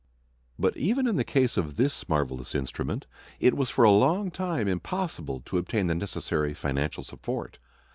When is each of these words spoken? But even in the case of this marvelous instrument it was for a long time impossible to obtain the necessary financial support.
But 0.57 0.75
even 0.77 1.05
in 1.05 1.15
the 1.15 1.23
case 1.23 1.57
of 1.57 1.75
this 1.75 2.09
marvelous 2.09 2.55
instrument 2.55 3.05
it 3.39 3.55
was 3.55 3.69
for 3.69 3.83
a 3.85 3.91
long 3.91 4.31
time 4.31 4.67
impossible 4.67 5.41
to 5.41 5.59
obtain 5.59 5.85
the 5.85 5.93
necessary 5.93 6.55
financial 6.55 7.03
support. 7.03 7.59